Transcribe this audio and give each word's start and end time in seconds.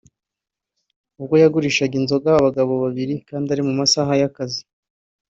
ubwo 1.19 1.33
yagurishaga 1.41 1.93
inzoga 2.01 2.29
abagabo 2.39 2.73
babiri 2.83 3.15
kandi 3.27 3.47
ari 3.53 3.61
mu 3.67 3.73
masaha 3.79 4.11
y’akazi 4.21 4.61